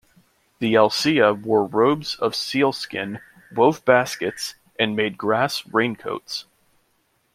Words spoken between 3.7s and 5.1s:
baskets and